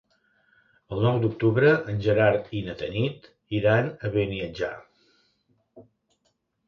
El 0.95 1.03
nou 1.07 1.19
d'octubre 1.25 1.67
en 1.93 2.01
Gerard 2.07 2.49
i 2.59 2.63
na 2.69 2.75
Tanit 2.79 3.29
iran 3.61 3.93
a 4.09 4.11
Beniatjar. 4.17 4.75